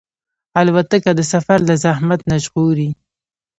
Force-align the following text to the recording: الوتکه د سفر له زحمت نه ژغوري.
الوتکه 0.59 1.11
د 1.15 1.21
سفر 1.33 1.59
له 1.69 1.75
زحمت 1.83 2.21
نه 2.29 2.35
ژغوري. 2.43 2.89